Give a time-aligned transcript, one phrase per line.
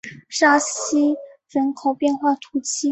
[0.29, 1.13] 沙西
[1.47, 2.79] 人口变化图示